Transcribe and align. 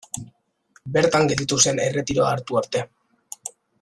Bertan 0.95 1.29
gelditu 1.33 1.59
zen 1.67 1.81
erretiroa 1.85 2.31
hartu 2.37 2.59
arte. 2.63 2.83